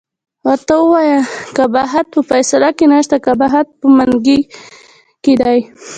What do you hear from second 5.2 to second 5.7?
کې دی.